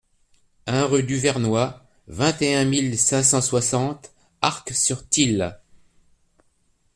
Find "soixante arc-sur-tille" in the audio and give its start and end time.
3.39-5.53